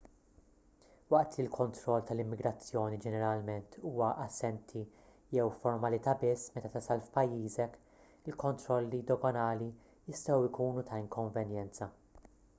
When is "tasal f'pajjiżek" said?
6.77-7.77